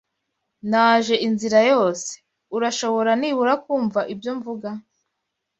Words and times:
Naje 0.71 1.15
inzira 1.27 1.59
yose. 1.71 2.09
Urashobora 2.55 3.11
nibura 3.19 3.53
kumva 3.63 3.99
ibyo 4.13 4.31
mvuga. 4.37 4.69